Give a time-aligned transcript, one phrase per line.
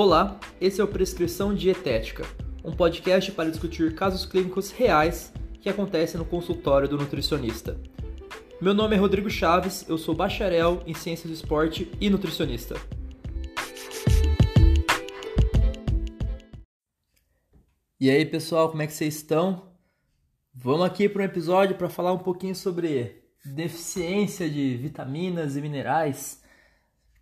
[0.00, 2.24] Olá, esse é o Prescrição Dietética,
[2.62, 7.76] um podcast para discutir casos clínicos reais que acontecem no consultório do nutricionista.
[8.60, 12.76] Meu nome é Rodrigo Chaves, eu sou bacharel em Ciências do Esporte e nutricionista.
[17.98, 19.72] E aí, pessoal, como é que vocês estão?
[20.54, 26.40] Vamos aqui para um episódio para falar um pouquinho sobre deficiência de vitaminas e minerais,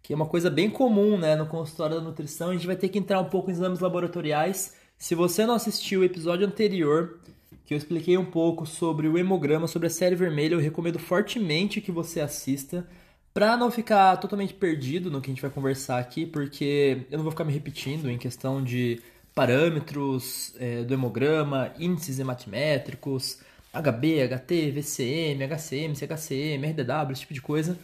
[0.07, 2.51] que é uma coisa bem comum né, no consultório da nutrição.
[2.51, 4.73] A gente vai ter que entrar um pouco em exames laboratoriais.
[4.97, 7.19] Se você não assistiu o episódio anterior,
[7.65, 11.81] que eu expliquei um pouco sobre o hemograma, sobre a série vermelha, eu recomendo fortemente
[11.81, 12.87] que você assista
[13.35, 17.25] para não ficar totalmente perdido no que a gente vai conversar aqui, porque eu não
[17.25, 19.03] vou ficar me repetindo em questão de
[19.35, 23.41] parâmetros é, do hemograma, índices hematimétricos,
[23.75, 27.77] HB, HT, VCM, HCM, CHCM, RDW, esse tipo de coisa.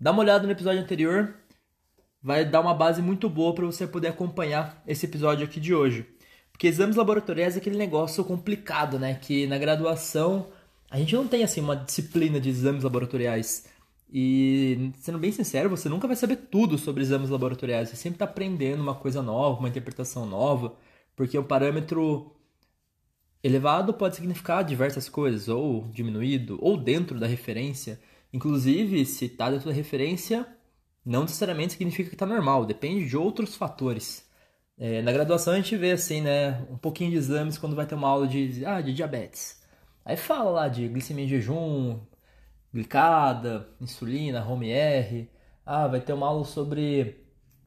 [0.00, 1.34] Dá uma olhada no episódio anterior,
[2.22, 6.06] vai dar uma base muito boa para você poder acompanhar esse episódio aqui de hoje.
[6.52, 9.14] Porque exames laboratoriais é aquele negócio complicado, né?
[9.14, 10.48] Que na graduação
[10.90, 13.66] a gente não tem assim uma disciplina de exames laboratoriais.
[14.12, 17.88] E, sendo bem sincero, você nunca vai saber tudo sobre exames laboratoriais.
[17.88, 20.74] Você sempre está aprendendo uma coisa nova, uma interpretação nova,
[21.16, 22.32] porque o parâmetro
[23.42, 27.98] Elevado pode significar diversas coisas, ou diminuído, ou dentro da referência.
[28.32, 30.46] Inclusive, se está dentro da referência,
[31.04, 34.28] não necessariamente significa que está normal, depende de outros fatores.
[34.78, 37.94] É, na graduação a gente vê assim, né, um pouquinho de exames quando vai ter
[37.94, 39.60] uma aula de, ah, de diabetes.
[40.04, 42.00] Aí fala lá de glicemia em jejum,
[42.72, 45.28] glicada, insulina, home R.
[45.66, 47.24] Ah, vai ter uma aula sobre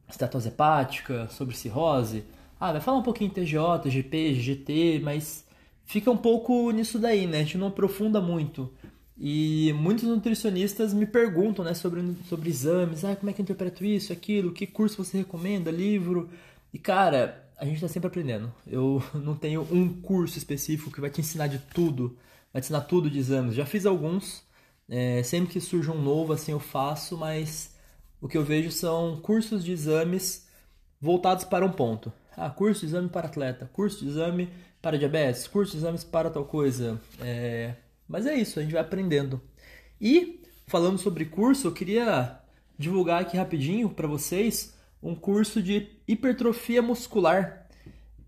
[0.10, 2.26] estatose hepática, sobre cirrose.
[2.60, 5.46] Ah, vai falar um pouquinho de TGO, GP, GT, mas
[5.86, 7.40] fica um pouco nisso daí, né?
[7.40, 8.74] A gente não aprofunda muito.
[9.18, 13.86] E muitos nutricionistas me perguntam, né, sobre, sobre exames, ah, como é que eu interpreto
[13.86, 16.30] isso, aquilo, que curso você recomenda, livro.
[16.74, 18.54] E cara, a gente está sempre aprendendo.
[18.66, 22.18] Eu não tenho um curso específico que vai te ensinar de tudo,
[22.52, 23.56] vai te ensinar tudo de exames.
[23.56, 24.44] Já fiz alguns,
[24.90, 27.76] é, sempre que surge um novo, assim eu faço, mas
[28.20, 30.48] o que eu vejo são cursos de exames
[31.00, 32.12] voltados para um ponto.
[32.36, 34.50] Ah, curso de exame para atleta, curso de exame
[34.82, 37.00] para diabetes, curso de exames para tal coisa.
[37.22, 37.76] É...
[38.14, 39.42] Mas é isso, a gente vai aprendendo.
[40.00, 42.38] E, falando sobre curso, eu queria
[42.78, 47.68] divulgar aqui rapidinho para vocês um curso de hipertrofia muscular.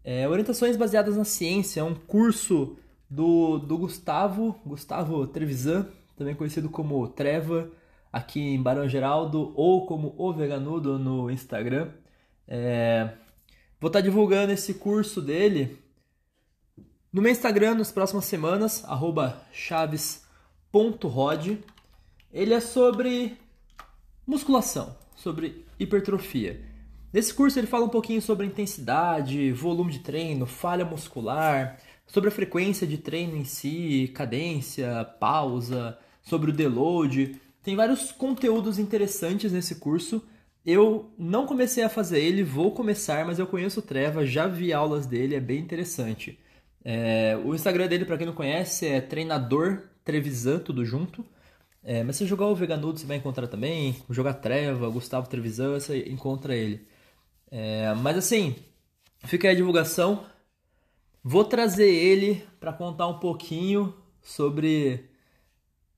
[0.03, 5.88] É, orientações baseadas na ciência, é um curso do, do Gustavo, Gustavo Trevisan,
[6.18, 7.69] também conhecido como Treva,
[8.12, 11.91] aqui em Barão Geraldo, ou como O Veganudo no Instagram.
[12.47, 13.12] É,
[13.79, 15.78] vou estar tá divulgando esse curso dele
[17.15, 18.83] no meu Instagram, nas próximas semanas,
[19.53, 20.27] chaves.rod,
[22.33, 23.37] ele é sobre
[24.27, 26.61] musculação, sobre hipertrofia.
[27.13, 32.33] Nesse curso ele fala um pouquinho sobre intensidade, volume de treino, falha muscular, sobre a
[32.33, 37.39] frequência de treino em si, cadência, pausa, sobre o deload.
[37.63, 40.21] Tem vários conteúdos interessantes nesse curso.
[40.65, 44.73] Eu não comecei a fazer ele, vou começar, mas eu conheço o Treva, já vi
[44.73, 46.37] aulas dele, é bem interessante.
[46.85, 51.25] É, o Instagram dele, para quem não conhece, é treinador Trevisan, tudo junto.
[51.84, 53.96] É, mas se jogar o Veganudo, você vai encontrar também.
[54.09, 56.88] Jogar Treva, Gustavo Trevisan, você encontra ele.
[57.50, 58.56] É, mas assim,
[59.25, 60.25] fica aí a divulgação.
[61.24, 65.09] Vou trazer ele para contar um pouquinho sobre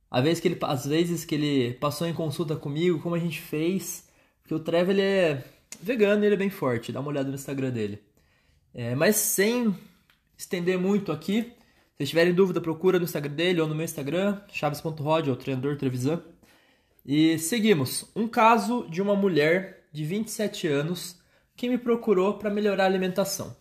[0.10, 3.42] a vez que ele, as vezes que ele passou em consulta comigo, como a gente
[3.42, 4.08] fez.
[4.42, 5.44] Porque o Trevor ele é
[5.82, 6.94] vegano ele é bem forte.
[6.94, 8.02] Dá uma olhada no Instagram dele.
[8.74, 9.76] É, mas sem
[10.38, 11.54] estender muito aqui.
[11.98, 16.22] Se tiverem dúvida, procura no Instagram dele ou no meu Instagram, chaves.rod ou treinador Trevisan.
[17.06, 18.06] E seguimos.
[18.16, 21.20] Um caso de uma mulher de 27 anos
[21.56, 23.56] que me procurou para melhorar a alimentação.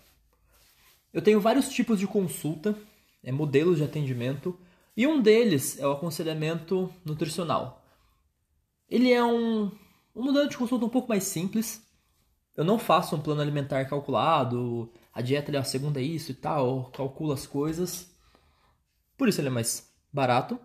[1.13, 2.77] Eu tenho vários tipos de consulta,
[3.25, 4.59] é, modelos de atendimento,
[4.95, 7.83] e um deles é o aconselhamento nutricional.
[8.89, 9.71] Ele é um,
[10.15, 11.83] um modelo de consulta um pouco mais simples.
[12.55, 16.35] Eu não faço um plano alimentar calculado, a dieta é a segunda é isso e
[16.35, 18.15] tal, calcula as coisas.
[19.17, 20.61] Por isso ele é mais barato.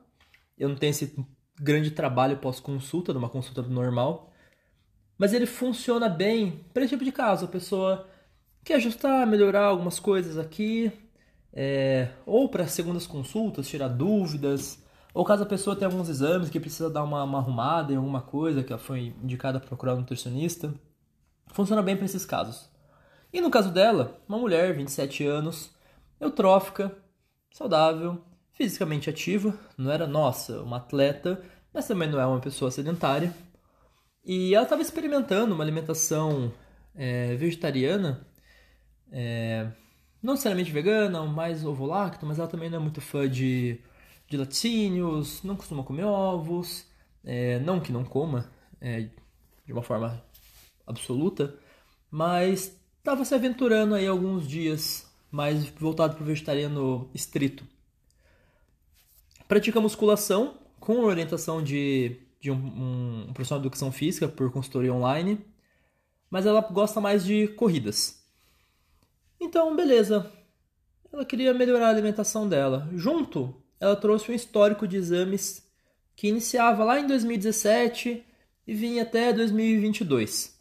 [0.58, 1.16] Eu não tenho esse
[1.58, 4.30] grande trabalho pós-consulta, numa consulta normal.
[5.18, 7.46] Mas ele funciona bem para esse tipo de caso.
[7.46, 8.10] A pessoa
[8.62, 10.92] quer ajustar, melhorar algumas coisas aqui,
[11.54, 14.84] é, ou para segundas consultas, tirar dúvidas,
[15.14, 18.22] ou caso a pessoa tenha alguns exames que precisa dar uma, uma arrumada em alguma
[18.22, 20.74] coisa, que ela foi indicada a procurar um nutricionista.
[21.54, 22.71] Funciona bem para esses casos.
[23.34, 25.72] E no caso dela, uma mulher, 27 anos,
[26.20, 26.96] eutrófica,
[27.52, 31.42] saudável, fisicamente ativa, não era nossa, uma atleta,
[31.74, 33.34] mas também não é uma pessoa sedentária.
[34.24, 36.52] E ela estava experimentando uma alimentação
[36.96, 38.28] é vegetariana,
[39.12, 39.72] é,
[40.22, 43.80] não necessariamente vegana, mais ovo-lacto, mas ela também não é muito fã de,
[44.28, 46.86] de laticínios, não costuma comer ovos,
[47.24, 48.50] é, não que não coma
[48.80, 49.08] é,
[49.66, 50.24] de uma forma
[50.86, 51.56] absoluta,
[52.10, 57.66] mas estava se aventurando aí alguns dias mais voltado para o vegetariano estrito.
[59.48, 64.94] Pratica musculação com orientação de, de um, um, um profissional de educação física por consultoria
[64.94, 65.44] online,
[66.30, 68.24] mas ela gosta mais de corridas.
[69.40, 70.32] Então, beleza.
[71.12, 72.88] Ela queria melhorar a alimentação dela.
[72.94, 75.68] Junto, ela trouxe um histórico de exames
[76.16, 78.24] que iniciava lá em 2017
[78.68, 80.61] e vinha até 2022.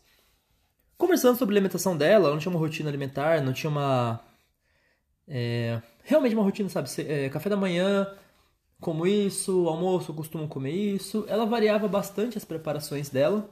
[1.00, 4.20] Conversando sobre a alimentação dela, ela não tinha uma rotina alimentar, não tinha uma.
[5.26, 6.90] É, realmente uma rotina, sabe?
[7.08, 8.06] É, café da manhã,
[8.78, 11.24] como isso, almoço, costumo comer isso.
[11.26, 13.48] Ela variava bastante as preparações dela.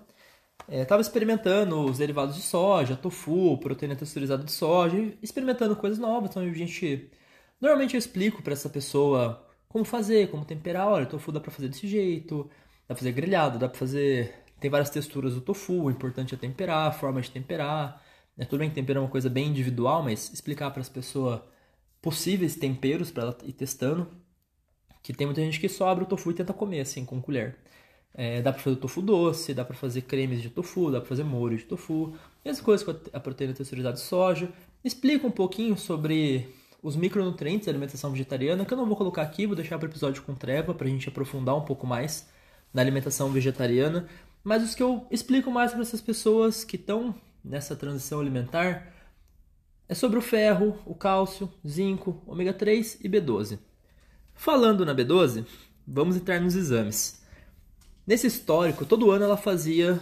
[0.69, 6.29] Estava é, experimentando os derivados de soja, tofu, proteína texturizada de soja, experimentando coisas novas.
[6.31, 7.11] Então a gente.
[7.59, 10.87] Normalmente eu explico para essa pessoa como fazer, como temperar.
[10.89, 12.45] Olha, tofu dá para fazer desse jeito,
[12.83, 16.39] dá para fazer grelhado, dá para fazer tem várias texturas do tofu, o importante é
[16.39, 18.03] temperar, a forma de temperar.
[18.37, 21.41] É tudo bem que temperar é uma coisa bem individual, mas explicar para as pessoas
[22.03, 24.09] possíveis temperos para ela ir testando.
[25.03, 27.57] Que tem muita gente que só abre o tofu e tenta comer assim com colher.
[28.15, 31.25] É, dá para fazer tofu doce, dá para fazer cremes de tofu, dá para fazer
[31.25, 32.15] molho de tofu.
[32.45, 34.51] Mesma coisa com a proteína texturizada de soja.
[34.85, 36.53] Explica um pouquinho sobre
[36.83, 39.91] os micronutrientes da alimentação vegetariana, que eu não vou colocar aqui, vou deixar para o
[39.91, 42.29] episódio com treva para a gente aprofundar um pouco mais
[42.73, 44.09] na alimentação vegetariana.
[44.49, 47.15] Mas os que eu explico mais para essas pessoas que estão
[47.45, 48.95] nessa transição alimentar
[49.87, 53.59] é sobre o ferro, o cálcio, zinco, ômega 3 e B12.
[54.33, 55.45] Falando na B12,
[55.87, 57.23] vamos entrar nos exames.
[58.07, 60.01] Nesse histórico, todo ano ela fazia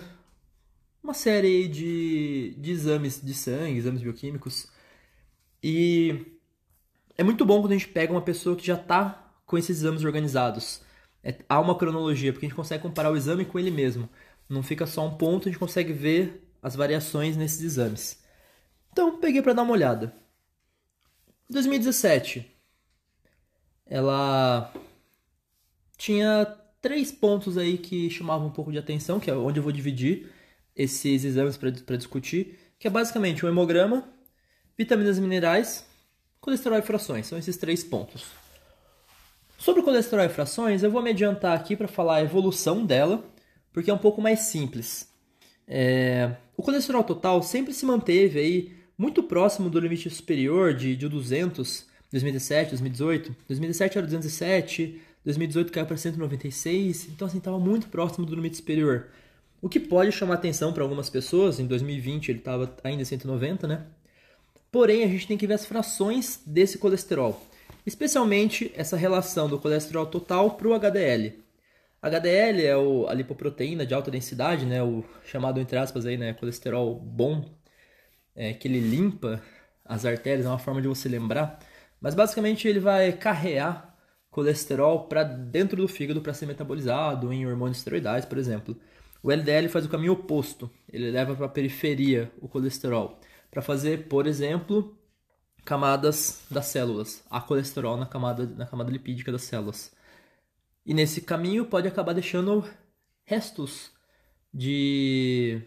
[1.02, 4.68] uma série de, de exames de sangue, exames bioquímicos.
[5.60, 6.24] E
[7.18, 10.04] é muito bom quando a gente pega uma pessoa que já está com esses exames
[10.04, 10.82] organizados.
[11.20, 14.08] É, há uma cronologia, porque a gente consegue comparar o exame com ele mesmo.
[14.48, 18.22] Não fica só um ponto, a gente consegue ver as variações nesses exames.
[18.92, 20.14] Então, peguei para dar uma olhada.
[21.48, 22.50] 2017,
[23.86, 24.72] ela
[25.96, 26.44] tinha
[26.80, 30.30] três pontos aí que chamavam um pouco de atenção, que é onde eu vou dividir
[30.74, 34.08] esses exames para discutir, que é basicamente o hemograma,
[34.76, 35.86] vitaminas e minerais,
[36.40, 37.26] colesterol e frações.
[37.26, 38.24] São esses três pontos.
[39.58, 43.24] Sobre colesterol e frações, eu vou me adiantar aqui para falar a evolução dela
[43.76, 45.06] porque é um pouco mais simples.
[45.68, 51.06] É, o colesterol total sempre se manteve aí muito próximo do limite superior de, de
[51.06, 53.36] 200, 2017, 2018.
[53.46, 59.08] 2017 era 207, 2018 caiu para 196, então assim estava muito próximo do limite superior.
[59.60, 63.66] O que pode chamar atenção para algumas pessoas, em 2020 ele estava ainda em 190,
[63.66, 63.84] né?
[64.72, 67.46] Porém, a gente tem que ver as frações desse colesterol,
[67.84, 71.44] especialmente essa relação do colesterol total para o HDL.
[72.02, 76.34] HDL é o, a lipoproteína de alta densidade, né, o chamado entre aspas aí, né,
[76.34, 77.44] colesterol bom,
[78.34, 79.42] é, que ele limpa
[79.84, 81.58] as artérias, é uma forma de você lembrar.
[82.00, 83.96] Mas basicamente ele vai carrear
[84.30, 88.76] colesterol para dentro do fígado para ser metabolizado em hormônios esteroidais, por exemplo.
[89.22, 93.18] O LDL faz o caminho oposto, ele leva para a periferia o colesterol
[93.50, 94.96] para fazer, por exemplo,
[95.64, 99.95] camadas das células, a colesterol na camada, na camada lipídica das células.
[100.86, 102.64] E nesse caminho pode acabar deixando
[103.24, 103.90] restos
[104.54, 105.60] de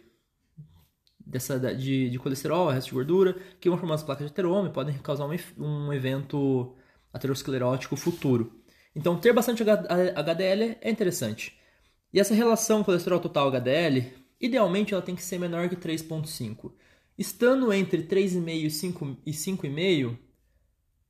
[1.20, 4.74] dessa de, de colesterol, restos de gordura, que vão formar as placas de ateroma e
[4.74, 6.74] podem causar um, um evento
[7.14, 8.64] aterosclerótico futuro.
[8.96, 11.60] Então, ter bastante HDL é interessante.
[12.12, 14.12] E essa relação colesterol total HDL,
[14.42, 16.72] idealmente ela tem que ser menor que 3.5.
[17.18, 20.18] Estando entre 3,5 e 5,5,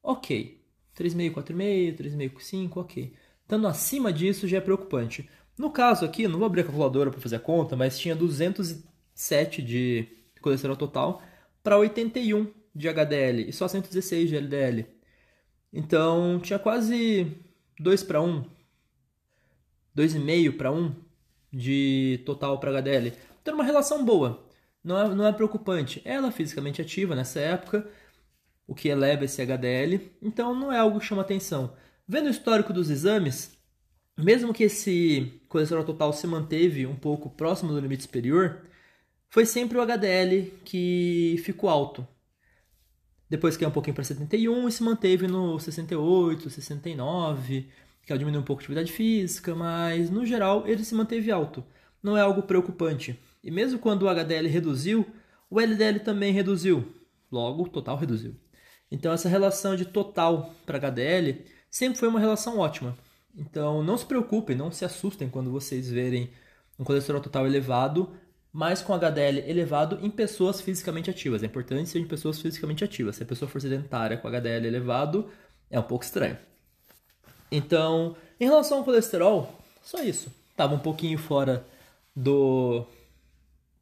[0.04, 0.62] ok.
[0.98, 3.14] 3,5, 4,5, 3,5, 5, ok.
[3.50, 5.28] Estando acima disso já é preocupante.
[5.58, 9.64] No caso aqui, não vou abrir a calculadora para fazer a conta, mas tinha 207
[9.64, 10.08] de
[10.40, 11.20] colesterol total
[11.64, 14.86] para 81 de HDL e só 116 de LDL.
[15.74, 17.42] Então tinha quase
[17.80, 18.44] 2 para 1,
[19.98, 20.94] 2,5 para 1
[21.52, 23.14] de total para HDL.
[23.42, 24.46] Então uma relação boa,
[24.84, 26.04] não é, não é preocupante.
[26.06, 27.90] Ela é fisicamente ativa nessa época,
[28.68, 31.74] o que eleva esse HDL, então não é algo que chama atenção.
[32.12, 33.56] Vendo o histórico dos exames,
[34.18, 38.64] mesmo que esse colesterol total se manteve um pouco próximo do limite superior,
[39.30, 42.08] foi sempre o HDL que ficou alto.
[43.30, 47.70] Depois caiu um pouquinho para 71 e se manteve no 68, 69,
[48.04, 51.64] que ela diminuiu um pouco de atividade física, mas no geral ele se manteve alto.
[52.02, 53.20] Não é algo preocupante.
[53.44, 55.06] E mesmo quando o HDL reduziu,
[55.48, 56.92] O LDL também reduziu,
[57.32, 58.36] logo o total reduziu.
[58.92, 62.98] Então essa relação de total para HDL sempre foi uma relação ótima.
[63.36, 66.32] Então não se preocupem, não se assustem quando vocês verem
[66.78, 68.12] um colesterol total elevado,
[68.52, 71.44] mas com HDL elevado em pessoas fisicamente ativas.
[71.44, 73.18] É importante ser em pessoas fisicamente ativas.
[73.18, 75.30] Se a pessoa for sedentária com HDL elevado,
[75.70, 76.38] é um pouco estranho.
[77.52, 80.32] Então, em relação ao colesterol, só isso.
[80.52, 81.66] Estava um pouquinho fora
[82.16, 82.86] do,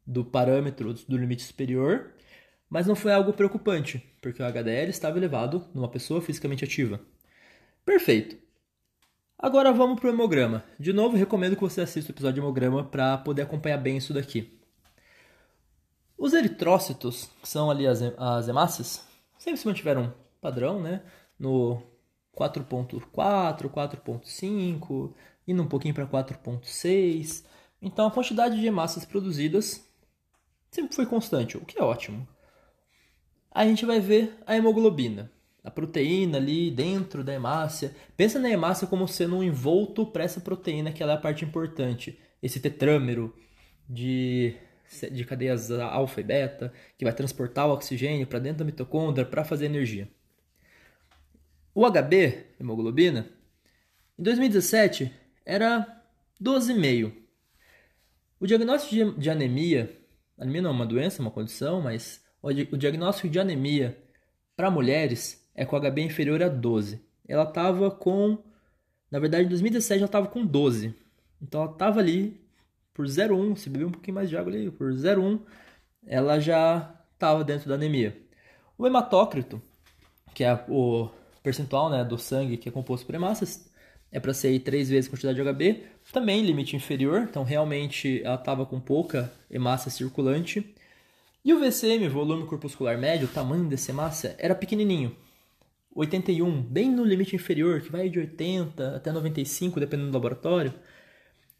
[0.06, 2.12] do parâmetro do limite superior,
[2.68, 7.00] mas não foi algo preocupante, porque o HDL estava elevado numa pessoa fisicamente ativa.
[7.88, 8.36] Perfeito.
[9.38, 10.62] Agora vamos para o hemograma.
[10.78, 14.12] De novo, recomendo que você assista o episódio de hemograma para poder acompanhar bem isso
[14.12, 14.60] daqui.
[16.18, 19.06] Os eritrócitos, que são ali as, as hemácias,
[19.38, 21.00] sempre se mantiveram padrão, né?
[21.38, 21.82] No
[22.36, 25.14] 4.4, 4.5,
[25.46, 27.42] indo um pouquinho para 4.6.
[27.80, 29.82] Então a quantidade de hemácias produzidas
[30.70, 32.28] sempre foi constante, o que é ótimo.
[33.50, 35.32] A gente vai ver a hemoglobina,
[35.68, 37.94] a proteína ali dentro da hemácia.
[38.16, 41.44] Pensa na hemácia como sendo um envolto para essa proteína, que ela é a parte
[41.44, 42.18] importante.
[42.42, 43.36] Esse tetrâmero
[43.86, 44.56] de,
[45.12, 49.44] de cadeias alfa e beta, que vai transportar o oxigênio para dentro da mitocôndria para
[49.44, 50.08] fazer energia.
[51.74, 53.28] O HB, hemoglobina,
[54.18, 55.12] em 2017
[55.44, 56.02] era
[56.42, 57.12] 12,5.
[58.40, 59.94] O diagnóstico de anemia,
[60.38, 64.02] anemia não é uma doença, é uma condição, mas o diagnóstico de anemia
[64.56, 67.00] para mulheres é com HB inferior a 12.
[67.26, 68.38] Ela estava com,
[69.10, 70.94] na verdade, em 2017 ela estava com 12.
[71.42, 72.40] Então ela estava ali
[72.94, 75.40] por 0,1, se beber um pouquinho mais de água ali, por 0,1,
[76.06, 78.16] ela já estava dentro da anemia.
[78.78, 79.60] O hematócrito,
[80.32, 81.10] que é o
[81.42, 83.68] percentual né, do sangue que é composto por hemácias,
[84.12, 88.36] é para ser três vezes a quantidade de HB, também limite inferior, então realmente ela
[88.36, 90.72] estava com pouca hemácia circulante.
[91.44, 95.16] E o VCM, volume corpuscular médio, o tamanho dessa hemácia, era pequenininho,
[95.98, 100.72] 81, bem no limite inferior, que vai de 80 até 95, dependendo do laboratório,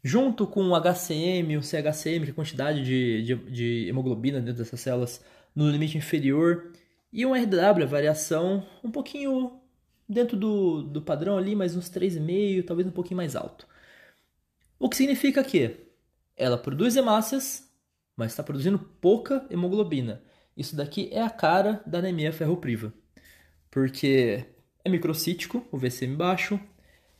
[0.01, 4.63] junto com o HCM, o CHCM, que é a quantidade de, de, de hemoglobina dentro
[4.63, 6.71] dessas células, no limite inferior,
[7.11, 9.59] e um RW, a variação um pouquinho
[10.07, 13.67] dentro do, do padrão ali, mas uns 3,5, talvez um pouquinho mais alto.
[14.79, 15.75] O que significa que
[16.37, 17.69] ela produz hemácias,
[18.15, 20.23] mas está produzindo pouca hemoglobina.
[20.55, 22.93] Isso daqui é a cara da anemia ferropriva
[23.71, 24.45] porque
[24.83, 26.59] é microcítico, o VCM baixo,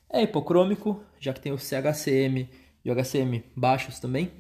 [0.10, 2.50] é hipocrômico, já que tem o CHCM
[2.84, 4.32] e o HCM baixos também.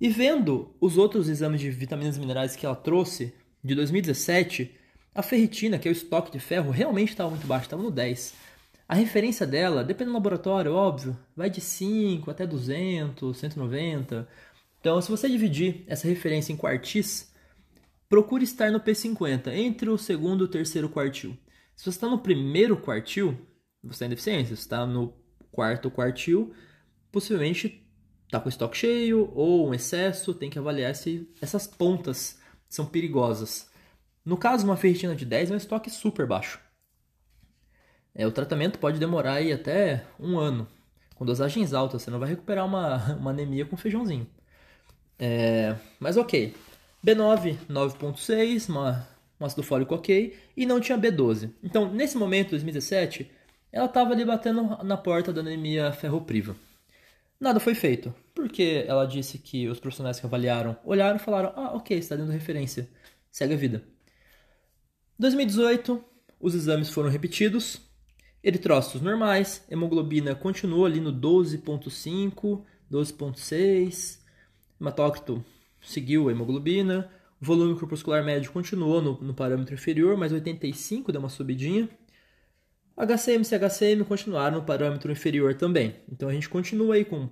[0.00, 4.70] E vendo os outros exames de vitaminas e minerais que ela trouxe de 2017,
[5.14, 8.34] a ferritina, que é o estoque de ferro, realmente estava muito baixo, estava no 10.
[8.88, 14.28] A referência dela, depende do laboratório, óbvio, vai de 5 até 200, 190.
[14.80, 17.31] Então, se você dividir essa referência em quartis,
[18.12, 21.34] Procure estar no P50, entre o segundo e o terceiro quartil.
[21.74, 23.38] Se você está no primeiro quartil,
[23.82, 24.54] você tem deficiência.
[24.54, 25.14] Se está no
[25.50, 26.52] quarto quartil,
[27.10, 27.82] possivelmente
[28.26, 30.34] está com estoque cheio ou um excesso.
[30.34, 32.38] Tem que avaliar se essas pontas
[32.68, 33.70] são perigosas.
[34.22, 36.60] No caso, uma ferritina de 10 é um estoque super baixo.
[38.14, 40.68] É, o tratamento pode demorar aí até um ano.
[41.14, 44.26] Com dosagens altas, você não vai recuperar uma, uma anemia com feijãozinho.
[45.18, 46.54] É, mas ok,
[47.04, 49.08] B9, 9.6, uma,
[49.40, 51.50] um ácido fólico ok, e não tinha B12.
[51.62, 53.28] Então, nesse momento, 2017,
[53.72, 56.54] ela estava ali batendo na porta da anemia ferropriva.
[57.40, 61.74] Nada foi feito, porque ela disse que os profissionais que avaliaram olharam e falaram: ah,
[61.74, 62.88] ok, está dando referência,
[63.32, 63.82] segue a vida.
[65.18, 66.04] 2018,
[66.38, 67.80] os exames foram repetidos,
[68.44, 74.20] eritrócitos normais, hemoglobina continuou ali no 12.5, 12.6,
[74.80, 75.44] hematócrito
[75.82, 77.10] seguiu a hemoglobina,
[77.40, 81.88] o volume corpuscular médio continuou no, no parâmetro inferior, mas 85 deu uma subidinha.
[82.96, 85.96] HCM e CHCM continuaram no parâmetro inferior também.
[86.10, 87.28] Então a gente continua aí com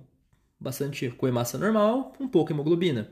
[0.59, 3.09] bastante com hemácia normal, com pouca hemoglobina.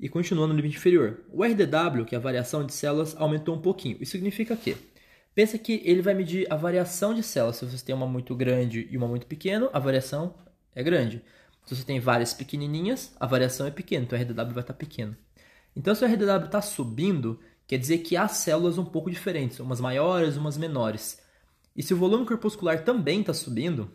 [0.00, 1.24] E continua no limite inferior.
[1.30, 3.98] O RDW, que é a variação de células, aumentou um pouquinho.
[4.00, 4.76] Isso significa que
[5.34, 7.56] pensa que ele vai medir a variação de células.
[7.56, 10.34] Se você tem uma muito grande e uma muito pequena, a variação
[10.74, 11.22] é grande.
[11.64, 15.16] Se você tem várias pequenininhas, a variação é pequena, então o RDW vai estar pequeno.
[15.74, 19.80] Então, se o RDW está subindo, quer dizer que há células um pouco diferentes, umas
[19.80, 21.20] maiores, umas menores.
[21.74, 23.90] E se o volume corpuscular também está subindo,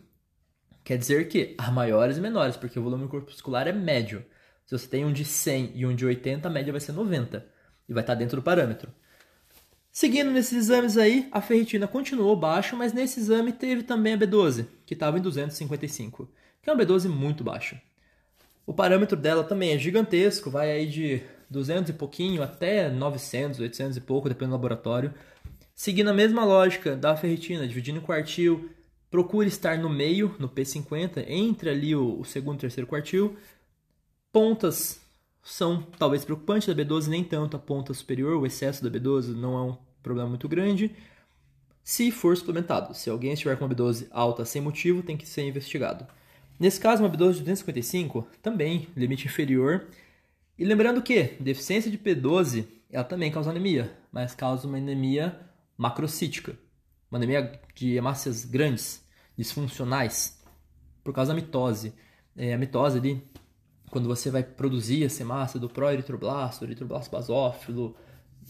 [0.84, 4.24] quer dizer que há maiores e menores, porque o volume corpuscular é médio.
[4.66, 7.46] Se você tem um de 100 e um de 80, a média vai ser 90
[7.88, 8.92] e vai estar dentro do parâmetro.
[9.92, 14.66] Seguindo nesses exames aí, a ferritina continuou baixo, mas nesse exame teve também a B12,
[14.86, 16.30] que estava em 255
[16.62, 17.80] que é um B12 muito baixo.
[18.66, 23.96] O parâmetro dela também é gigantesco, vai aí de 200 e pouquinho até 900, 800
[23.96, 25.12] e pouco, dependendo do laboratório.
[25.74, 28.70] Seguindo a mesma lógica da ferritina, dividindo em quartil,
[29.10, 33.36] procure estar no meio, no P50, entre ali o, o segundo e terceiro quartil.
[34.32, 35.00] Pontas
[35.42, 39.58] são talvez preocupantes da B12, nem tanto a ponta superior, o excesso da B12 não
[39.58, 40.94] é um problema muito grande.
[41.82, 45.42] Se for suplementado, se alguém estiver com uma B12 alta sem motivo, tem que ser
[45.42, 46.06] investigado.
[46.60, 49.86] Nesse caso, uma B12 de 255, também limite inferior.
[50.58, 55.40] E lembrando que deficiência de P12, ela também causa anemia, mas causa uma anemia
[55.74, 56.54] macrocítica,
[57.10, 59.02] uma anemia de hemácias grandes,
[59.38, 60.38] disfuncionais,
[61.02, 61.94] por causa da mitose.
[62.36, 63.26] É, a mitose ali,
[63.90, 67.96] quando você vai produzir essa hemácia do proeritroblasto, eritroblasto basófilo,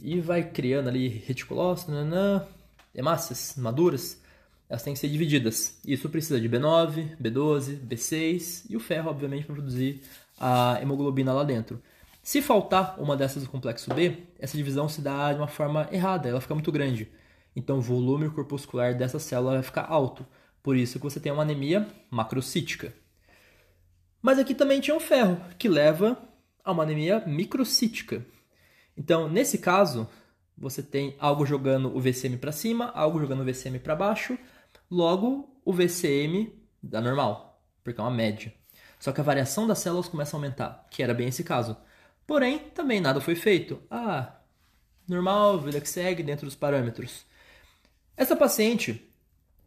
[0.03, 2.45] e vai criando ali reticulócito, nanã,
[2.93, 4.21] hemácias maduras,
[4.71, 5.81] elas têm que ser divididas.
[5.85, 10.01] Isso precisa de B9, B12, B6 e o ferro, obviamente, para produzir
[10.39, 11.83] a hemoglobina lá dentro.
[12.23, 16.29] Se faltar uma dessas do complexo B, essa divisão se dá de uma forma errada,
[16.29, 17.11] ela fica muito grande.
[17.57, 20.25] Então o volume corpuscular dessa célula vai ficar alto.
[20.63, 22.95] Por isso que você tem uma anemia macrocítica.
[24.23, 26.17] Mas aqui também tinha o ferro, que leva
[26.63, 28.25] a uma anemia microcítica.
[28.97, 30.07] Então, nesse caso,
[30.57, 34.39] você tem algo jogando o VCM para cima, algo jogando o VCM para baixo,
[34.91, 38.53] logo o VCM dá normal, porque é uma média.
[38.99, 41.77] Só que a variação das células começa a aumentar, que era bem esse caso.
[42.27, 43.81] Porém, também nada foi feito.
[43.91, 44.37] Ah,
[45.09, 47.25] normal, vida que segue dentro dos parâmetros.
[48.17, 49.11] Essa paciente,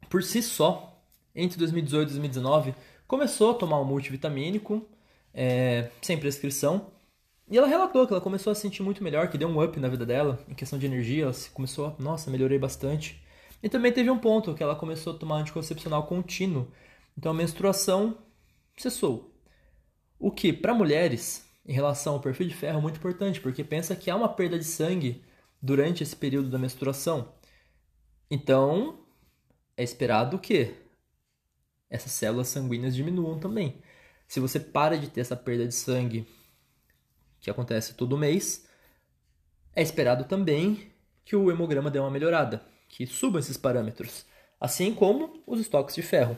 [0.10, 1.02] por si só,
[1.36, 2.76] entre 2018 e 2019,
[3.08, 4.88] começou a tomar um multivitamínico
[5.34, 6.92] é, sem prescrição
[7.50, 9.80] e ela relatou que ela começou a se sentir muito melhor, que deu um up
[9.80, 13.23] na vida dela, em questão de energia, ela começou a, nossa, melhorei bastante.
[13.64, 16.70] E também teve um ponto que ela começou a tomar anticoncepcional contínuo,
[17.18, 18.18] então a menstruação
[18.76, 19.34] cessou.
[20.20, 23.96] O que, para mulheres, em relação ao perfil de ferro, é muito importante, porque pensa
[23.96, 25.24] que há uma perda de sangue
[25.62, 27.34] durante esse período da menstruação.
[28.30, 29.00] Então,
[29.78, 30.76] é esperado que
[31.90, 33.82] essas células sanguíneas diminuam também.
[34.28, 36.28] Se você para de ter essa perda de sangue
[37.40, 38.68] que acontece todo mês,
[39.74, 40.92] é esperado também
[41.24, 44.24] que o hemograma dê uma melhorada, que suba esses parâmetros,
[44.62, 46.38] assim como os estoques de ferro.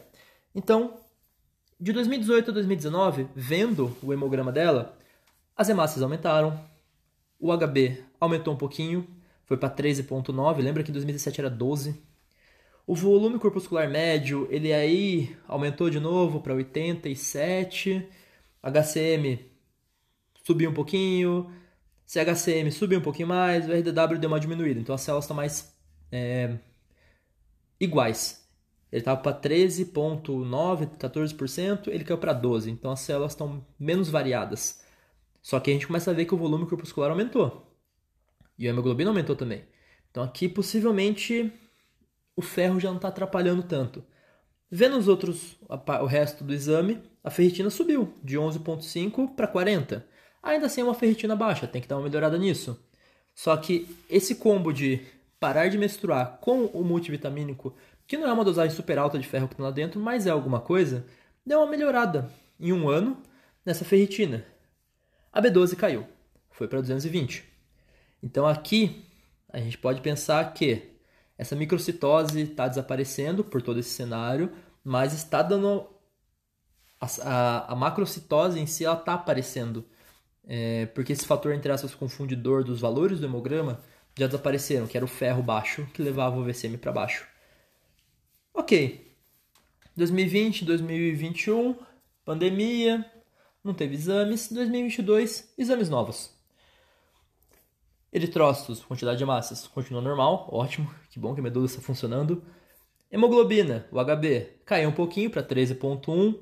[0.53, 0.93] Então,
[1.77, 4.97] de 2018 a 2019, vendo o hemograma dela,
[5.53, 6.57] as hemácias aumentaram,
[7.37, 9.05] o HB aumentou um pouquinho,
[9.43, 12.01] foi para 13.9, lembra que em 2017 era 12.
[12.87, 18.07] O volume corpuscular médio, ele aí aumentou de novo para 87.
[18.63, 19.39] HCM
[20.41, 21.51] subiu um pouquinho,
[22.07, 24.79] CHCM subiu um pouquinho mais, o RDW deu uma diminuída.
[24.79, 25.74] Então as células estão mais
[26.11, 26.57] é,
[27.79, 28.45] iguais.
[28.91, 32.67] Ele estava para 13,9%, 14%, ele caiu para 12%.
[32.69, 34.83] Então as células estão menos variadas.
[35.41, 37.71] Só que a gente começa a ver que o volume corpuscular aumentou.
[38.57, 39.63] E a hemoglobina aumentou também.
[40.09, 41.51] Então aqui possivelmente
[42.35, 44.03] o ferro já não está atrapalhando tanto.
[44.69, 45.57] Vendo os outros,
[46.01, 50.05] o resto do exame, a ferritina subiu de 11,5 para 40.
[50.41, 52.79] Ainda assim é uma ferritina baixa, tem que dar uma melhorada nisso.
[53.33, 55.05] Só que esse combo de
[55.45, 57.75] parar de menstruar com o multivitamínico,
[58.07, 60.31] que não é uma dosagem super alta de ferro que tem lá dentro, mas é
[60.31, 61.05] alguma coisa,
[61.45, 63.21] deu uma melhorada em um ano
[63.63, 64.43] nessa ferritina.
[65.31, 66.07] A B12 caiu,
[66.49, 67.43] foi para 220.
[68.23, 69.05] Então aqui
[69.53, 70.81] a gente pode pensar que
[71.37, 74.51] essa microcitose está desaparecendo por todo esse cenário,
[74.83, 75.87] mas está dando
[76.99, 79.85] a, a, a macrocitose em si está aparecendo
[80.47, 83.79] é, porque esse fator, entre aspas, confundidor dos valores do hemograma
[84.17, 87.27] já desapareceram, que era o ferro baixo que levava o VCM para baixo.
[88.53, 89.13] Ok.
[89.95, 91.75] 2020, 2021,
[92.23, 93.05] pandemia,
[93.63, 94.51] não teve exames.
[94.51, 96.33] 2022, exames novos.
[98.11, 102.41] Eritrócitos, quantidade de massas, continua normal, ótimo, que bom que a medula está funcionando.
[103.11, 106.33] Hemoglobina, o HB, caiu um pouquinho para 13.1,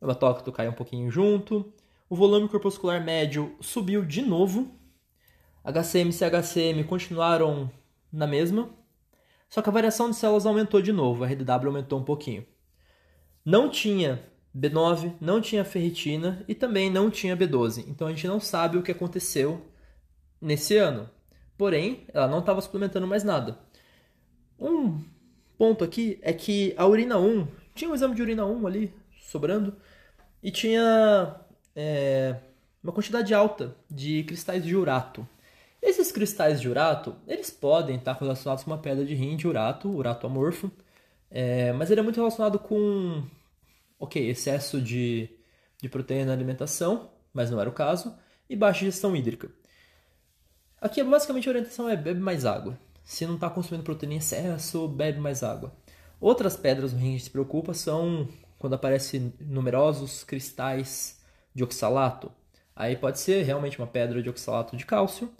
[0.00, 1.72] o hematócrito caiu um pouquinho junto.
[2.10, 4.77] O volume corpuscular médio subiu de novo.
[5.72, 7.70] HCM e CHCM continuaram
[8.12, 8.70] na mesma.
[9.48, 12.46] Só que a variação de células aumentou de novo, a RDW aumentou um pouquinho.
[13.44, 14.22] Não tinha
[14.56, 17.84] B9, não tinha ferritina e também não tinha B12.
[17.88, 19.62] Então a gente não sabe o que aconteceu
[20.40, 21.08] nesse ano.
[21.56, 23.58] Porém, ela não estava suplementando mais nada.
[24.58, 25.02] Um
[25.56, 29.76] ponto aqui é que a urina 1, tinha um exame de urina 1 ali sobrando
[30.42, 31.36] e tinha
[31.74, 32.36] é,
[32.82, 35.26] uma quantidade alta de cristais de urato.
[35.80, 39.88] Esses cristais de urato, eles podem estar relacionados com uma pedra de rim de urato,
[39.88, 40.70] urato amorfo,
[41.30, 43.22] é, mas ele é muito relacionado com,
[43.98, 45.28] ok, excesso de,
[45.80, 48.14] de proteína na alimentação, mas não era o caso,
[48.50, 49.48] e baixa ingestão hídrica.
[50.80, 52.78] Aqui basicamente a orientação é bebe mais água.
[53.04, 55.72] Se não está consumindo proteína em excesso, bebe mais água.
[56.20, 61.20] Outras pedras no rim que se preocupa são quando aparecem numerosos cristais
[61.54, 62.30] de oxalato.
[62.74, 65.32] Aí pode ser realmente uma pedra de oxalato de cálcio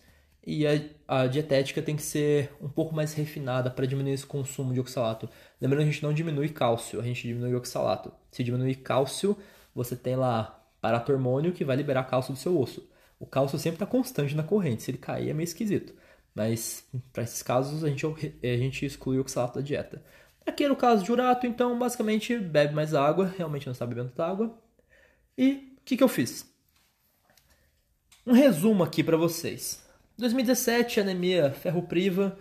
[0.49, 4.73] e a, a dietética tem que ser um pouco mais refinada para diminuir esse consumo
[4.73, 5.29] de oxalato.
[5.61, 8.11] Lembrando que a gente não diminui cálcio, a gente diminui oxalato.
[8.31, 9.37] Se diminuir cálcio,
[9.75, 12.89] você tem lá paratormônio que vai liberar cálcio do seu osso.
[13.21, 15.93] O cálcio sempre está constante na corrente, se ele cair é meio esquisito.
[16.35, 20.03] Mas para esses casos a gente, a gente exclui o oxalato da dieta.
[20.47, 24.25] Aqui no caso de urato, então basicamente bebe mais água, realmente não está bebendo tanta
[24.25, 24.59] água.
[25.37, 26.51] E o que, que eu fiz?
[28.27, 29.87] Um resumo aqui para vocês.
[30.19, 32.37] 2017, anemia ferropriva,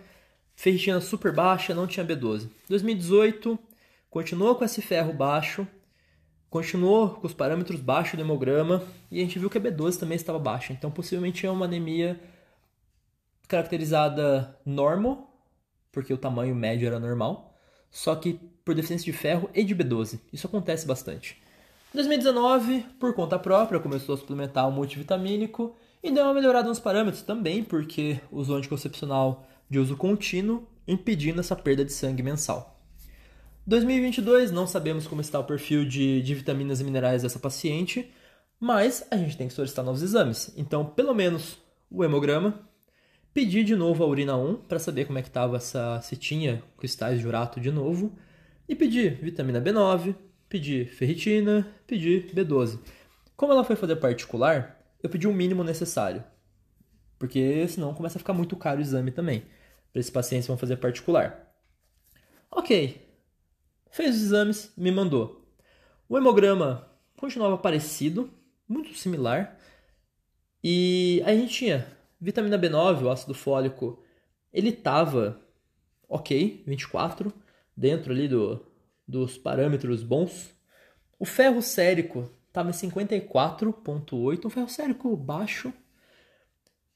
[0.56, 2.50] ferritina super baixa, não tinha B12.
[2.68, 3.56] 2018,
[4.10, 5.66] continuou com esse ferro baixo,
[6.50, 10.16] continuou com os parâmetros baixos do hemograma e a gente viu que a B12 também
[10.16, 10.72] estava baixa.
[10.72, 12.20] Então, possivelmente é uma anemia
[13.46, 15.40] caracterizada normal,
[15.92, 17.56] porque o tamanho médio era normal,
[17.90, 20.18] só que por deficiência de ferro e de B12.
[20.32, 21.40] Isso acontece bastante.
[21.94, 26.78] Em 2019, por conta própria, começou a suplementar o multivitamínico e deu uma melhorada nos
[26.78, 32.78] parâmetros também, porque usou anticoncepcional de uso contínuo, impedindo essa perda de sangue mensal.
[33.66, 38.10] 2022, não sabemos como está o perfil de, de vitaminas e minerais dessa paciente,
[38.58, 40.52] mas a gente tem que solicitar novos exames.
[40.56, 41.58] Então, pelo menos
[41.90, 42.66] o hemograma,
[43.34, 46.62] pedir de novo a urina 1 para saber como é que estava essa se tinha
[46.78, 48.16] cristais de urato de novo
[48.68, 50.14] e pedir vitamina B9,
[50.48, 52.78] pedir ferritina, pedir B12.
[53.36, 56.24] Como ela foi fazer particular, eu pedi o mínimo necessário.
[57.18, 59.44] Porque senão começa a ficar muito caro o exame também.
[59.92, 61.52] Para esses pacientes vão fazer particular.
[62.50, 63.06] Ok.
[63.90, 65.44] Fez os exames, me mandou.
[66.08, 68.30] O hemograma continuava parecido,
[68.68, 69.58] muito similar.
[70.62, 74.02] E aí a gente tinha vitamina B9, o ácido fólico,
[74.52, 75.40] ele tava
[76.08, 77.32] ok, 24,
[77.76, 78.64] dentro ali do,
[79.06, 80.50] dos parâmetros bons.
[81.18, 85.72] O ferro sérico estava em 54,8, um ferro sérico baixo.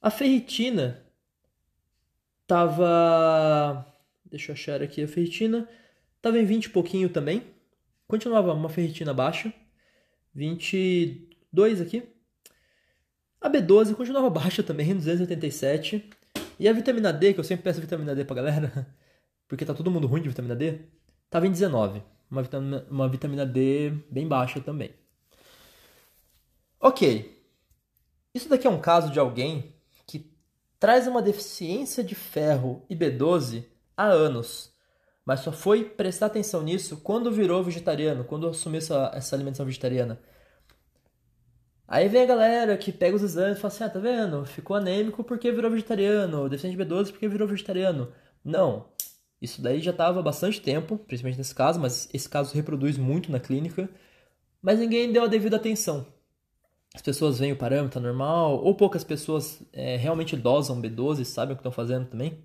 [0.00, 1.04] A ferritina
[2.42, 3.86] estava.
[4.28, 5.68] Deixa eu achar aqui a ferritina.
[6.16, 7.44] Estava em 20 e pouquinho também.
[8.08, 9.52] Continuava uma ferritina baixa.
[10.34, 12.08] 22 aqui.
[13.40, 16.10] A B12 continuava baixa também, 287.
[16.58, 18.86] E a vitamina D, que eu sempre peço vitamina D pra galera,
[19.48, 20.80] porque tá todo mundo ruim de vitamina D,
[21.30, 22.02] tava em 19.
[22.30, 25.01] Uma vitamina, uma vitamina D bem baixa também.
[26.84, 27.40] Ok.
[28.34, 29.72] Isso daqui é um caso de alguém
[30.04, 30.34] que
[30.80, 33.64] traz uma deficiência de ferro e B12
[33.96, 34.74] há anos,
[35.24, 40.20] mas só foi prestar atenção nisso quando virou vegetariano, quando assumiu essa, essa alimentação vegetariana.
[41.86, 44.44] Aí vem a galera que pega os exames e fala assim: ah, tá vendo?
[44.44, 48.12] Ficou anêmico porque virou vegetariano, deficiente de B12 porque virou vegetariano.
[48.44, 48.88] Não.
[49.40, 53.30] Isso daí já estava há bastante tempo, principalmente nesse caso, mas esse caso reproduz muito
[53.30, 53.88] na clínica,
[54.60, 56.06] mas ninguém deu a devida atenção
[56.94, 61.56] as pessoas veem o parâmetro normal, ou poucas pessoas é, realmente dosam B12, sabem o
[61.56, 62.38] que estão fazendo também.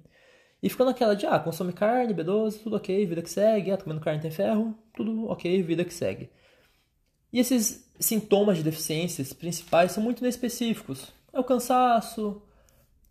[0.62, 4.02] E ficando naquela de, ah, consome carne, B12, tudo ok, vida que segue, ah, comendo
[4.02, 6.30] carne tem ferro, tudo ok, vida que segue.
[7.32, 11.12] E esses sintomas de deficiências principais são muito inespecíficos.
[11.34, 12.42] É o cansaço,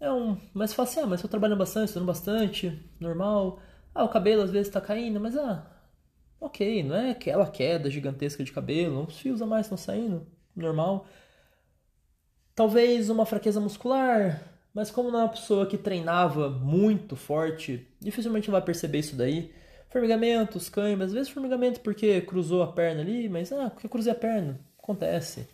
[0.01, 0.37] é um.
[0.55, 3.61] Mas fala assim, ah, mas eu trabalhando bastante, estudando bastante, normal.
[3.95, 5.67] Ah, o cabelo às vezes está caindo, mas ah,
[6.41, 11.07] ok, não é aquela queda gigantesca de cabelo, os fios a mais estão saindo, normal.
[12.57, 14.43] Talvez uma fraqueza muscular,
[14.73, 19.53] mas como não é uma pessoa que treinava muito forte, dificilmente vai perceber isso daí.
[19.91, 24.15] Formigamentos, câimbras, às vezes formigamento porque cruzou a perna ali, mas ah, porque cruzei a
[24.15, 25.47] perna, acontece.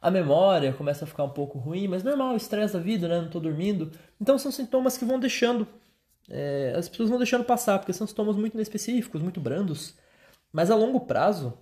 [0.00, 3.20] A memória começa a ficar um pouco ruim, mas normal, estresse da vida, né?
[3.20, 3.92] Não tô dormindo.
[4.18, 5.68] Então são sintomas que vão deixando,
[6.30, 9.94] é, as pessoas vão deixando passar, porque são sintomas muito inespecíficos, muito brandos.
[10.50, 11.52] Mas a longo prazo,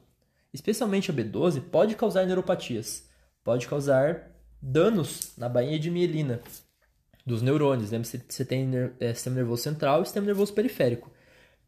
[0.53, 3.09] especialmente a B12, pode causar neuropatias,
[3.43, 4.34] pode causar
[4.65, 6.41] danos na bainha de mielina
[7.27, 7.91] dos neurônios.
[7.91, 8.03] Né?
[8.03, 11.11] Você, tem é, sistema nervoso central e sistema nervoso periférico.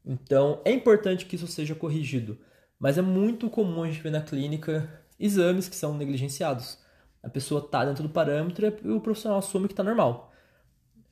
[0.05, 2.39] Então, é importante que isso seja corrigido.
[2.79, 6.79] Mas é muito comum a gente ver na clínica exames que são negligenciados.
[7.23, 10.33] A pessoa está dentro do parâmetro e o profissional assume que está normal.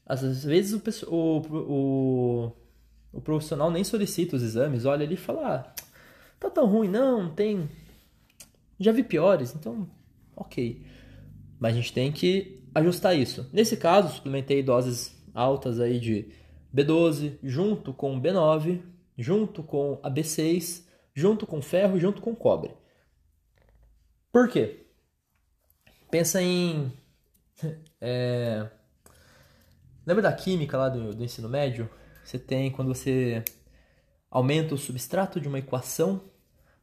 [0.06, 2.52] Às vezes o, o, o,
[3.14, 5.82] o, profissional nem solicita os exames, olha ali e fala: ah,
[6.38, 7.68] tá tão ruim, não, tem.
[8.78, 9.88] Já vi piores, então,
[10.36, 10.84] ok.
[11.64, 13.48] Mas a gente tem que ajustar isso.
[13.50, 16.28] Nesse caso, suplementei doses altas aí de
[16.76, 18.82] B12 junto com B9,
[19.16, 22.70] junto com a B6, junto com ferro, junto com cobre.
[24.30, 24.84] Por quê?
[26.10, 26.92] Pensa em
[27.98, 28.68] é,
[30.06, 31.88] Lembra da química lá do, do ensino médio?
[32.22, 33.42] Você tem quando você
[34.30, 36.20] aumenta o substrato de uma equação,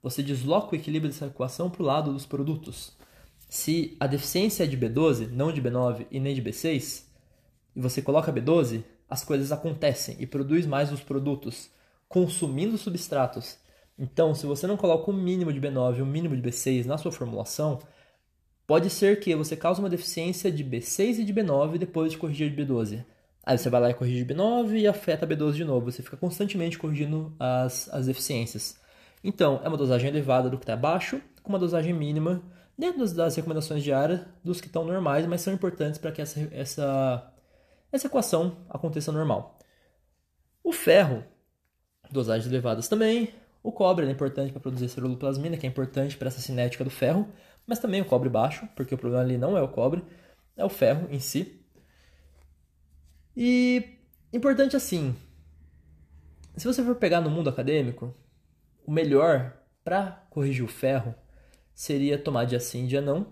[0.02, 3.00] você desloca o equilíbrio dessa equação para o lado dos produtos.
[3.52, 7.04] Se a deficiência é de B12, não de B9 e nem de B6,
[7.76, 11.70] e você coloca B12, as coisas acontecem e produz mais os produtos,
[12.08, 13.58] consumindo substratos.
[14.00, 16.98] Então, se você não coloca o mínimo de B9 e o mínimo de B6 na
[16.98, 17.80] sua formulação,
[18.72, 22.50] Pode ser que você cause uma deficiência de B6 e de B9 depois de corrigir
[22.50, 23.04] de B12.
[23.46, 25.92] Aí você vai lá e corrige B9 e afeta B12 de novo.
[25.92, 28.80] Você fica constantemente corrigindo as, as deficiências.
[29.22, 32.42] Então, é uma dosagem elevada do que está abaixo, com uma dosagem mínima,
[32.78, 37.34] dentro das recomendações diárias dos que estão normais, mas são importantes para que essa, essa,
[37.92, 39.60] essa equação aconteça normal.
[40.64, 41.24] O ferro,
[42.12, 43.34] dosagens elevadas também.
[43.64, 47.28] O cobre é importante para produzir ceruloplasmina, que é importante para essa cinética do ferro
[47.66, 50.04] mas também o cobre baixo, porque o problema ali não é o cobre,
[50.58, 51.64] é o ferro em si.
[53.36, 53.98] E
[54.34, 55.16] importante assim,
[56.58, 58.14] se você for pegar no mundo acadêmico,
[58.86, 61.16] o melhor para corrigir o ferro
[61.74, 63.28] seria tomar dia sim, dia não,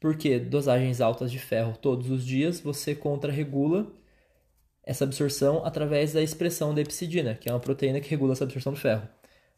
[0.00, 3.86] porque dosagens altas de ferro todos os dias você contrarregula
[4.82, 8.72] essa absorção através da expressão da epsidina, que é uma proteína que regula essa absorção
[8.72, 9.08] do ferro,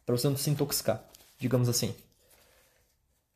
[0.05, 1.03] para você não se intoxicar,
[1.37, 1.93] digamos assim.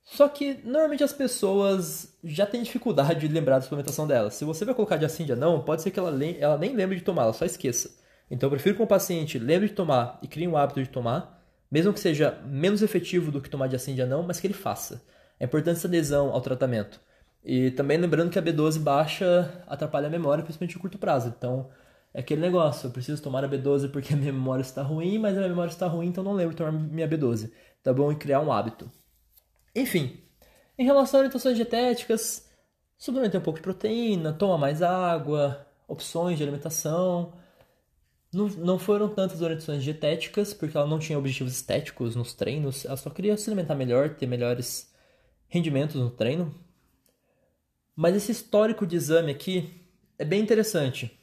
[0.04, 4.34] Só que normalmente as pessoas já têm dificuldade de lembrar da suplementação delas.
[4.34, 6.98] Se você vai colocar de assim dia não, pode ser que ela, ela nem lembre
[6.98, 7.92] de tomar, ela só esqueça.
[8.30, 11.41] Então eu prefiro que o paciente lembre de tomar e crie um hábito de tomar,
[11.72, 14.54] mesmo que seja menos efetivo do que tomar de assim dia não, mas que ele
[14.54, 15.02] faça.
[15.40, 17.00] É importante essa adesão ao tratamento.
[17.44, 21.34] E também lembrando que a B12 baixa atrapalha a memória, principalmente no curto prazo.
[21.36, 21.70] Então
[22.14, 25.34] é aquele negócio, eu preciso tomar a B12 porque a minha memória está ruim, mas
[25.34, 27.52] a minha memória está ruim, então não lembro de tomar minha B12.
[27.82, 28.12] Tá bom?
[28.12, 28.92] E criar um hábito.
[29.76, 30.20] Enfim,
[30.78, 32.50] em relação a orientações dietéticas,
[32.98, 37.34] suplementar um pouco de proteína, toma mais água, opções de alimentação.
[38.34, 42.96] Não, não foram tantas orientações dietéticas, porque ela não tinha objetivos estéticos nos treinos, ela
[42.96, 44.92] só queria se alimentar melhor, ter melhores
[45.48, 46.56] rendimentos no treino.
[47.96, 49.86] Mas esse histórico de exame aqui
[50.18, 51.20] é bem interessante.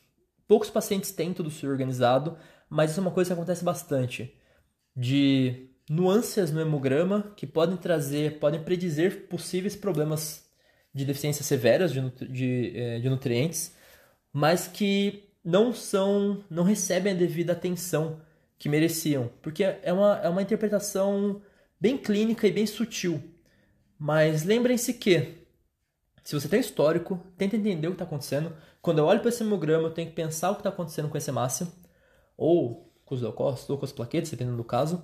[0.47, 2.37] Poucos pacientes têm tudo isso organizado,
[2.68, 4.35] mas isso é uma coisa que acontece bastante.
[4.94, 10.47] De nuances no hemograma que podem trazer, podem predizer possíveis problemas
[10.94, 13.75] de deficiências severas de, de, eh, de nutrientes,
[14.33, 18.21] mas que não são, não recebem a devida atenção
[18.59, 21.41] que mereciam, porque é uma, é uma interpretação
[21.81, 23.23] bem clínica e bem sutil.
[23.99, 25.47] Mas lembrem-se que,
[26.23, 28.55] se você tem histórico, tenta entender o que está acontecendo.
[28.83, 31.17] Quando eu olho para esse hemograma, eu tenho que pensar o que está acontecendo com
[31.17, 31.67] essa hemácia,
[32.37, 35.03] ou com os leucócitos, ou com as plaquetas, dependendo do caso,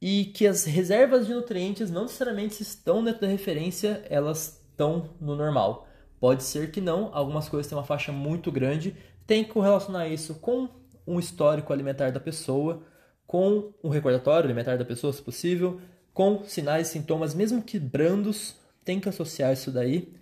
[0.00, 5.36] e que as reservas de nutrientes não necessariamente estão dentro da referência, elas estão no
[5.36, 5.86] normal.
[6.22, 10.34] Pode ser que não, algumas coisas têm uma faixa muito grande, tem que correlacionar isso
[10.36, 10.68] com
[11.06, 12.82] um histórico alimentar da pessoa,
[13.26, 15.80] com um recordatório alimentar da pessoa, se possível,
[16.12, 20.12] com sinais e sintomas, mesmo que brandos, tem que associar isso daí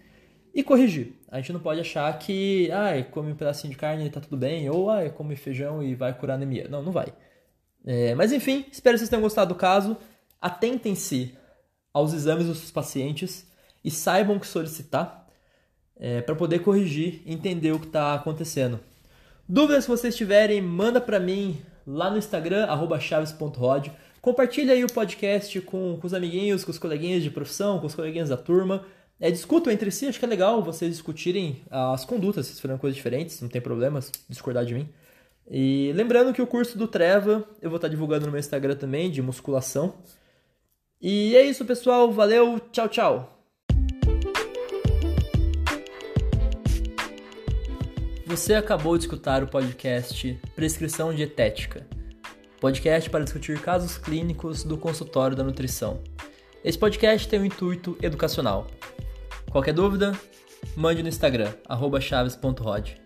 [0.55, 1.15] e corrigir.
[1.29, 4.37] A gente não pode achar que, ah, come um pedacinho de carne e tá tudo
[4.37, 6.69] bem, ou ah, come feijão e vai curar anemia.
[6.69, 7.13] Não, não vai.
[7.85, 9.97] É, mas enfim, espero que vocês tenham gostado do caso.
[10.41, 11.35] Atentem-se
[11.93, 13.47] aos exames dos seus pacientes
[13.85, 15.27] e saibam que solicitar
[15.97, 18.81] é, para poder corrigir e entender o que está acontecendo.
[19.53, 22.69] Dúvidas que vocês tiverem, manda para mim lá no Instagram,
[23.01, 23.89] chaves.rod.
[24.21, 27.95] Compartilha aí o podcast com, com os amiguinhos, com os coleguinhas de profissão, com os
[27.97, 28.87] coleguinhas da turma.
[29.19, 32.95] É, discutam entre si, acho que é legal vocês discutirem as condutas, se forem coisas
[32.95, 34.89] diferentes, não tem problema discordar de mim.
[35.51, 39.11] E lembrando que o curso do Treva eu vou estar divulgando no meu Instagram também,
[39.11, 39.95] de musculação.
[41.01, 42.13] E é isso, pessoal.
[42.13, 43.40] Valeu, tchau, tchau.
[48.31, 51.85] Você acabou de escutar o podcast Prescrição Dietética
[52.61, 56.01] podcast para discutir casos clínicos do consultório da nutrição.
[56.63, 58.69] Esse podcast tem um intuito educacional.
[59.51, 60.13] Qualquer dúvida,
[60.77, 61.53] mande no Instagram,
[62.01, 63.00] chaves.rod.